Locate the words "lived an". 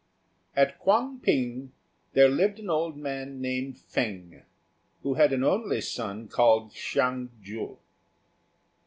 2.27-2.71